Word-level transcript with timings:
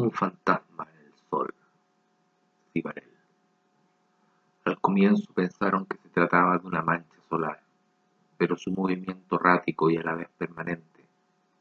Un 0.00 0.10
fantasma 0.12 0.88
en 0.94 1.06
el 1.08 1.12
sol. 1.28 1.54
Cibarel. 2.72 3.10
Al 4.64 4.80
comienzo 4.80 5.30
pensaron 5.34 5.84
que 5.84 5.98
se 5.98 6.08
trataba 6.08 6.56
de 6.56 6.66
una 6.66 6.80
mancha 6.80 7.20
solar, 7.28 7.60
pero 8.38 8.56
su 8.56 8.70
movimiento 8.70 9.36
errático 9.36 9.90
y 9.90 9.98
a 9.98 10.02
la 10.02 10.14
vez 10.14 10.30
permanente, 10.38 11.04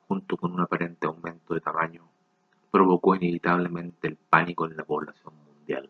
junto 0.08 0.38
con 0.38 0.54
un 0.54 0.62
aparente 0.62 1.06
aumento 1.06 1.54
de 1.54 1.60
tamaño, 1.60 2.08
provocó 2.72 3.14
inevitablemente 3.14 4.08
el 4.08 4.16
pánico 4.16 4.66
en 4.66 4.78
la 4.78 4.86
población 4.86 5.34
mundial. 5.46 5.90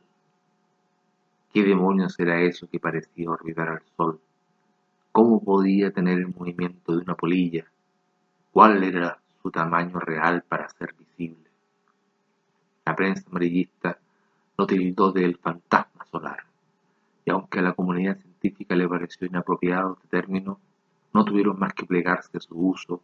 ¿Qué 1.53 1.63
demonios 1.63 2.19
era 2.19 2.41
eso 2.41 2.67
que 2.67 2.79
parecía 2.79 3.29
orbitar 3.29 3.69
al 3.69 3.83
Sol? 3.95 4.19
¿Cómo 5.11 5.43
podía 5.43 5.91
tener 5.91 6.17
el 6.17 6.33
movimiento 6.33 6.93
de 6.93 7.03
una 7.03 7.13
polilla? 7.13 7.65
¿Cuál 8.51 8.83
era 8.83 9.19
su 9.43 9.51
tamaño 9.51 9.99
real 9.99 10.41
para 10.49 10.67
ser 10.69 10.93
visible? 10.93 11.08
La 12.89 12.95
prensa 12.95 13.23
amarillista 13.29 13.99
lo 14.57 14.65
tildó 14.65 15.11
del 15.11 15.37
fantasma 15.37 16.07
solar, 16.09 16.39
y 17.23 17.29
aunque 17.29 17.59
a 17.59 17.61
la 17.61 17.73
comunidad 17.73 18.17
científica 18.17 18.75
le 18.75 18.89
pareció 18.89 19.27
inapropiado 19.27 19.93
este 19.93 20.07
término, 20.07 20.59
no 21.13 21.23
tuvieron 21.23 21.59
más 21.59 21.71
que 21.73 21.85
plegarse 21.85 22.35
a 22.35 22.39
su 22.39 22.55
uso, 22.57 22.99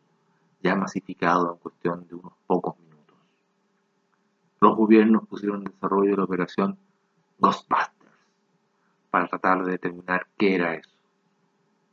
ya 0.64 0.74
masificado 0.74 1.54
en 1.54 1.60
cuestión 1.60 2.08
de 2.08 2.16
unos 2.16 2.34
pocos 2.48 2.80
minutos. 2.80 3.16
Los 4.60 4.76
gobiernos 4.76 5.28
pusieron 5.28 5.60
en 5.60 5.72
desarrollo 5.72 6.18
la 6.18 6.24
operación 6.24 6.80
Ghostbusters 7.38 7.92
para 9.12 9.28
tratar 9.28 9.66
de 9.66 9.74
determinar 9.74 10.26
qué 10.36 10.56
era 10.56 10.74
eso. 10.74 10.98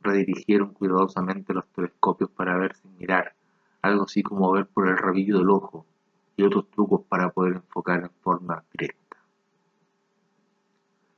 Redirigieron 0.01 0.73
cuidadosamente 0.73 1.53
los 1.53 1.67
telescopios 1.67 2.31
para 2.31 2.57
ver 2.57 2.75
sin 2.75 2.97
mirar, 2.97 3.35
algo 3.83 4.05
así 4.05 4.23
como 4.23 4.51
ver 4.51 4.65
por 4.65 4.87
el 4.87 4.97
rabillo 4.97 5.37
del 5.37 5.51
ojo, 5.51 5.85
y 6.35 6.43
otros 6.43 6.69
trucos 6.71 7.01
para 7.07 7.29
poder 7.29 7.55
enfocar 7.55 8.01
en 8.01 8.11
forma 8.21 8.63
directa. 8.71 9.17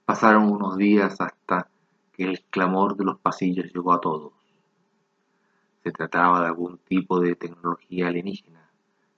Pasaron 0.06 0.52
unos 0.52 0.78
días 0.78 1.20
hasta 1.20 1.70
que 2.14 2.24
el 2.24 2.42
clamor 2.50 2.96
de 2.96 3.06
los 3.06 3.20
pasillos 3.20 3.74
llegó 3.74 3.94
a 3.94 4.02
todos. 4.02 4.34
Se 5.84 5.92
trataba 5.92 6.42
de 6.42 6.48
algún 6.48 6.78
tipo 6.80 7.20
de 7.20 7.36
tecnología 7.36 8.08
alienígena 8.08 8.70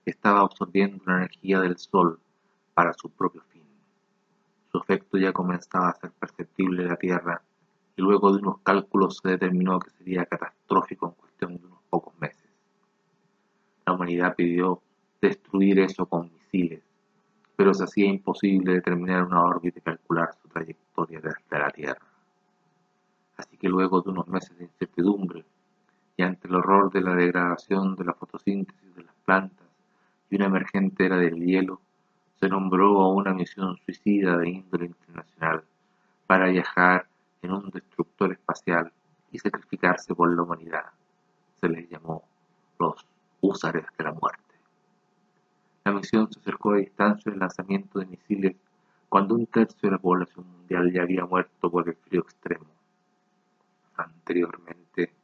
que 0.04 0.10
estaba 0.10 0.40
absorbiendo 0.40 1.02
la 1.06 1.16
energía 1.18 1.60
del 1.60 1.78
Sol 1.78 2.18
para 2.74 2.92
su 2.94 3.10
propio 3.10 3.42
fin. 3.50 3.64
Su 4.70 4.78
efecto 4.78 5.18
ya 5.18 5.32
comenzaba 5.32 5.90
a 5.90 5.94
ser 5.94 6.12
perceptible 6.12 6.82
en 6.82 6.88
la 6.88 6.96
Tierra 6.96 7.42
y 7.96 8.02
luego 8.02 8.32
de 8.32 8.40
unos 8.40 8.58
cálculos 8.60 9.18
se 9.22 9.30
determinó 9.30 9.78
que 9.80 9.90
sería 9.90 10.24
catastrófico 10.24 11.06
en 11.08 11.12
cuestión 11.12 11.56
de 11.56 11.66
unos 11.66 11.80
pocos 11.90 12.14
meses. 12.20 12.48
La 13.84 13.92
humanidad 13.94 14.36
pidió 14.36 14.82
destruir 15.20 15.80
eso 15.80 16.06
con 16.06 16.30
misiles, 16.32 16.82
pero 17.56 17.74
se 17.74 17.84
hacía 17.84 18.06
imposible 18.06 18.74
determinar 18.74 19.24
una 19.24 19.42
órbita 19.42 19.78
y 19.78 19.82
calcular 19.82 20.30
su 20.40 20.48
trayectoria 20.48 21.20
desde 21.20 21.58
la 21.58 21.70
Tierra. 21.70 22.06
Así 23.36 23.56
que 23.56 23.68
luego 23.68 24.00
de 24.00 24.10
unos 24.10 24.28
meses 24.28 24.56
de 24.58 24.64
incertidumbre 24.64 25.44
y 26.16 26.22
ante 26.22 26.48
el 26.48 26.56
horror 26.56 26.92
de 26.92 27.00
la 27.00 27.14
degradación 27.14 27.94
de 27.94 28.04
la 28.04 28.14
fotosíntesis 28.14 28.94
de 28.94 29.04
las 29.04 29.14
plantas 29.24 29.66
y 30.30 30.36
una 30.36 30.46
emergente 30.46 31.06
era 31.06 31.16
del 31.16 31.36
hielo, 31.36 31.80
se 32.40 32.48
nombró 32.48 33.00
a 33.00 33.12
una 33.12 33.34
misión 33.34 33.76
suicida 33.84 34.36
de 34.36 34.48
índole 34.48 34.86
internacional 34.86 35.64
para 36.26 36.48
viajar 36.48 37.08
en 37.42 37.52
un 37.52 37.70
destructor 37.70 38.32
espacial 38.32 38.92
y 39.32 39.38
sacrificarse 39.38 40.14
por 40.14 40.34
la 40.34 40.42
humanidad. 40.42 40.86
Se 41.60 41.68
les 41.68 41.88
llamó 41.88 42.24
los 42.78 43.06
húsares 43.40 43.84
de 43.96 44.04
la 44.04 44.12
muerte. 44.12 44.47
La 45.88 45.94
misión 45.94 46.30
se 46.30 46.38
acercó 46.38 46.72
a 46.72 46.76
distancia 46.76 47.30
del 47.30 47.40
lanzamiento 47.40 47.98
de 47.98 48.04
misiles 48.04 48.54
cuando 49.08 49.34
un 49.34 49.46
tercio 49.46 49.88
de 49.88 49.92
la 49.92 49.98
población 49.98 50.44
mundial 50.46 50.92
ya 50.92 51.00
había 51.00 51.24
muerto 51.24 51.70
por 51.70 51.88
el 51.88 51.94
frío 51.94 52.20
extremo. 52.20 52.66
Anteriormente 53.96 55.14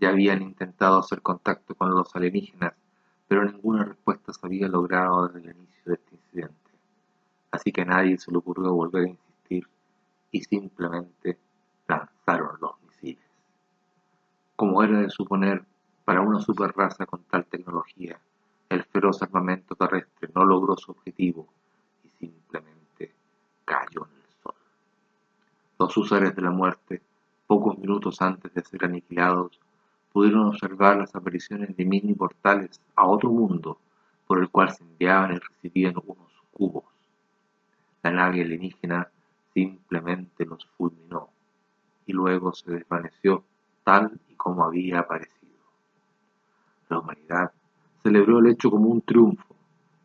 ya 0.00 0.08
habían 0.08 0.42
intentado 0.42 0.98
hacer 0.98 1.22
contacto 1.22 1.76
con 1.76 1.90
los 1.90 2.16
alienígenas, 2.16 2.72
pero 3.28 3.44
ninguna 3.44 3.84
respuesta 3.84 4.32
se 4.32 4.44
había 4.44 4.66
logrado 4.66 5.28
desde 5.28 5.50
el 5.50 5.56
inicio 5.56 5.82
de 5.84 5.94
este 5.94 6.16
incidente. 6.16 6.70
Así 7.52 7.70
que 7.70 7.84
nadie 7.84 8.18
se 8.18 8.32
le 8.32 8.38
ocurrió 8.38 8.74
volver 8.74 9.04
a 9.04 9.10
insistir 9.10 9.68
y 10.32 10.40
simplemente 10.40 11.38
lanzaron 11.86 12.58
los 12.60 12.72
misiles. 12.82 13.22
Como 14.56 14.82
era 14.82 14.98
de 14.98 15.10
suponer, 15.10 15.62
para 16.04 16.22
una 16.22 16.40
superraza 16.40 17.06
con 17.06 17.22
tal 17.22 17.44
tecnología, 17.44 18.18
el 18.68 18.84
feroz 18.84 19.22
armamento 19.22 19.74
terrestre 19.74 20.28
no 20.34 20.44
logró 20.44 20.76
su 20.76 20.92
objetivo 20.92 21.48
y 22.04 22.10
simplemente 22.10 23.14
cayó 23.64 24.06
en 24.06 24.16
el 24.16 24.42
sol. 24.42 24.54
Los 25.78 25.96
usuarios 25.96 26.34
de 26.34 26.42
la 26.42 26.50
muerte, 26.50 27.00
pocos 27.46 27.78
minutos 27.78 28.20
antes 28.20 28.52
de 28.52 28.62
ser 28.62 28.84
aniquilados, 28.84 29.58
pudieron 30.12 30.48
observar 30.48 30.98
las 30.98 31.14
apariciones 31.14 31.76
de 31.76 31.84
mini 31.84 32.12
portales 32.14 32.80
a 32.96 33.06
otro 33.06 33.30
mundo 33.30 33.78
por 34.26 34.38
el 34.38 34.50
cual 34.50 34.70
se 34.70 34.84
enviaban 34.84 35.32
y 35.32 35.38
recibían 35.38 35.94
unos 36.04 36.32
cubos. 36.52 36.84
La 38.02 38.10
nave 38.10 38.42
alienígena 38.42 39.08
simplemente 39.54 40.44
los 40.44 40.66
fulminó 40.76 41.30
y 42.06 42.12
luego 42.12 42.52
se 42.52 42.70
desvaneció 42.70 43.44
tal 43.84 44.20
y 44.28 44.34
como 44.34 44.64
había 44.64 45.00
aparecido. 45.00 45.38
La 46.88 46.98
humanidad 46.98 47.52
celebró 48.08 48.38
el 48.38 48.46
hecho 48.46 48.70
como 48.70 48.88
un 48.88 49.02
triunfo 49.02 49.54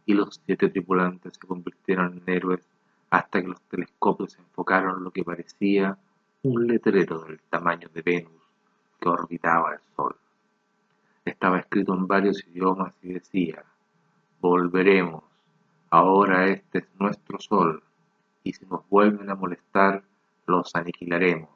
y 0.05 0.13
los 0.13 0.41
siete 0.45 0.67
tripulantes 0.67 1.35
se 1.39 1.47
convirtieron 1.47 2.21
en 2.27 2.35
héroes 2.35 2.59
hasta 3.09 3.41
que 3.41 3.47
los 3.47 3.61
telescopios 3.61 4.37
enfocaron 4.37 5.05
lo 5.05 5.11
que 5.11 5.23
parecía 5.23 5.97
un 6.41 6.67
letrero 6.67 7.19
del 7.23 7.39
tamaño 7.49 7.87
de 7.93 8.01
Venus 8.01 8.41
que 8.99 9.07
orbitaba 9.07 9.75
el 9.75 9.79
Sol. 9.95 10.17
Estaba 11.23 11.59
escrito 11.59 11.93
en 11.93 12.05
varios 12.05 12.45
idiomas 12.45 12.93
y 13.01 13.13
decía, 13.13 13.63
volveremos, 14.41 15.23
ahora 15.89 16.47
este 16.47 16.79
es 16.79 16.87
nuestro 16.99 17.39
Sol, 17.39 17.81
y 18.43 18.51
si 18.51 18.65
nos 18.65 18.81
vuelven 18.89 19.29
a 19.29 19.35
molestar, 19.35 20.03
los 20.45 20.75
aniquilaremos. 20.75 21.49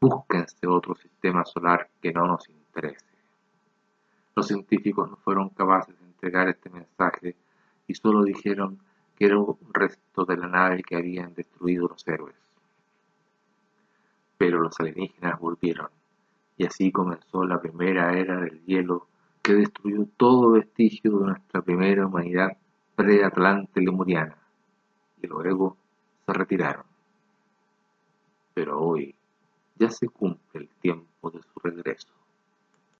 Búsquense 0.00 0.68
otro 0.68 0.94
sistema 0.94 1.44
solar 1.44 1.88
que 2.00 2.12
no 2.12 2.28
nos 2.28 2.48
interese. 2.48 3.15
Los 4.36 4.48
científicos 4.48 5.08
no 5.08 5.16
fueron 5.16 5.48
capaces 5.48 5.98
de 5.98 6.04
entregar 6.04 6.50
este 6.50 6.68
mensaje 6.68 7.34
y 7.86 7.94
solo 7.94 8.22
dijeron 8.22 8.78
que 9.16 9.24
era 9.24 9.38
un 9.38 9.56
resto 9.72 10.26
de 10.26 10.36
la 10.36 10.46
nave 10.46 10.82
que 10.82 10.94
habían 10.94 11.32
destruido 11.32 11.88
los 11.88 12.06
héroes. 12.06 12.36
Pero 14.36 14.60
los 14.60 14.78
alienígenas 14.78 15.40
volvieron, 15.40 15.88
y 16.58 16.66
así 16.66 16.92
comenzó 16.92 17.44
la 17.44 17.62
primera 17.62 18.12
era 18.12 18.38
del 18.38 18.62
hielo 18.66 19.06
que 19.40 19.54
destruyó 19.54 20.06
todo 20.18 20.50
vestigio 20.50 21.18
de 21.18 21.26
nuestra 21.28 21.62
primera 21.62 22.06
humanidad 22.06 22.58
pre-atlante 22.94 23.80
lemuriana, 23.80 24.36
y 25.22 25.26
luego 25.28 25.78
se 26.26 26.32
retiraron. 26.34 26.84
Pero 28.52 28.80
hoy 28.80 29.14
ya 29.76 29.88
se 29.88 30.08
cumple 30.08 30.60
el 30.60 30.68
tiempo 30.68 31.30
de 31.30 31.40
su 31.40 31.58
regreso. 31.60 32.25